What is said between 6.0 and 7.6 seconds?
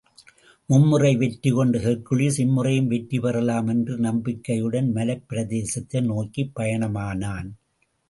நோக்கிப் பயணமானான்.